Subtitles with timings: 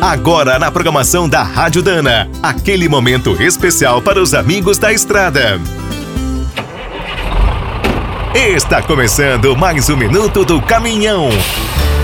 [0.00, 5.60] Agora na programação da Rádio Dana, aquele momento especial para os amigos da estrada.
[8.32, 11.30] Está começando mais um minuto do caminhão.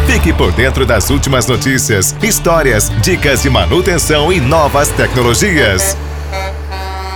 [0.09, 5.97] Fique por dentro das últimas notícias, histórias, dicas de manutenção e novas tecnologias.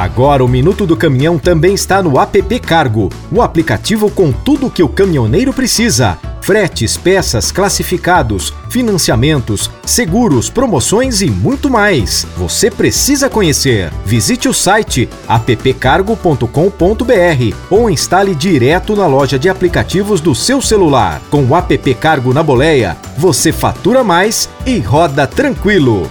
[0.00, 4.70] Agora o Minuto do Caminhão também está no app Cargo, o aplicativo com tudo o
[4.70, 12.26] que o caminhoneiro precisa fretes, peças, classificados, financiamentos, seguros, promoções e muito mais.
[12.34, 13.92] Você precisa conhecer.
[14.06, 16.46] Visite o site appcargo.com.br
[17.68, 21.20] ou instale direto na loja de aplicativos do seu celular.
[21.30, 26.10] Com o app Cargo na boleia, você fatura mais e roda tranquilo.